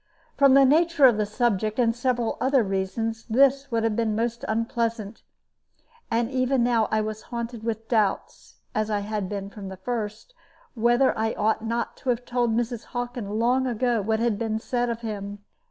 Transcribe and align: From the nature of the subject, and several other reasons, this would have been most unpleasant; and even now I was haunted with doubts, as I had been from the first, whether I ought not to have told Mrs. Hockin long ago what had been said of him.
From 0.35 0.55
the 0.55 0.65
nature 0.65 1.05
of 1.05 1.17
the 1.17 1.27
subject, 1.27 1.77
and 1.77 1.95
several 1.95 2.35
other 2.41 2.63
reasons, 2.63 3.23
this 3.29 3.69
would 3.69 3.83
have 3.83 3.95
been 3.95 4.15
most 4.15 4.43
unpleasant; 4.47 5.21
and 6.09 6.31
even 6.31 6.63
now 6.63 6.87
I 6.89 7.01
was 7.01 7.21
haunted 7.29 7.63
with 7.63 7.87
doubts, 7.87 8.55
as 8.73 8.89
I 8.89 9.01
had 9.01 9.29
been 9.29 9.51
from 9.51 9.69
the 9.69 9.77
first, 9.77 10.33
whether 10.73 11.15
I 11.15 11.33
ought 11.33 11.63
not 11.63 11.97
to 11.97 12.09
have 12.09 12.25
told 12.25 12.49
Mrs. 12.51 12.85
Hockin 12.85 13.29
long 13.29 13.67
ago 13.67 14.01
what 14.01 14.19
had 14.19 14.39
been 14.39 14.57
said 14.57 14.89
of 14.89 15.01
him. 15.01 15.43